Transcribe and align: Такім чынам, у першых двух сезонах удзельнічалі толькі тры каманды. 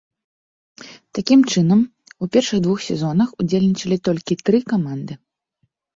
Такім 1.17 1.43
чынам, 1.51 1.79
у 2.25 2.29
першых 2.35 2.59
двух 2.69 2.79
сезонах 2.89 3.29
удзельнічалі 3.45 3.97
толькі 4.11 4.41
тры 4.49 4.57
каманды. 4.75 5.13